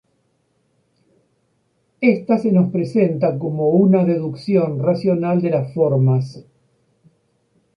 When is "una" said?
3.69-4.03